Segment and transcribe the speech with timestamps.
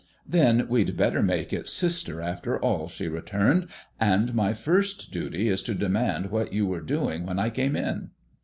[0.27, 3.67] "Then we'd better make it sister after all," she returned,
[3.99, 8.09] "and my first duty is to demand what you were doing when I came in."